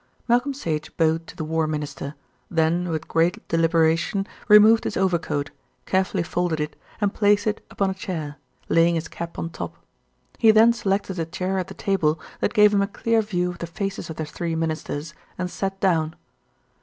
[0.27, 2.15] Malcolm Sage bowed to the War Minister,
[2.49, 5.51] then with great deliberation removed his overcoat,
[5.85, 8.37] carefully folded it, and placed it upon a chair,
[8.67, 9.75] laying his cap on top.
[10.39, 13.59] He then selected a chair at the table that gave him a clear view of
[13.59, 16.15] the faces of the three Ministers, and sat down.